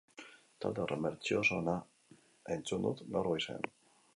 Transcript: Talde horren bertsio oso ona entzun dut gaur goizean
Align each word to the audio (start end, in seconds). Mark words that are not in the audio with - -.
Talde 0.65 0.81
horren 0.85 1.03
bertsio 1.07 1.37
oso 1.43 1.59
ona 1.63 1.75
entzun 2.63 2.89
dut 2.89 3.05
gaur 3.15 3.31
goizean 3.35 3.71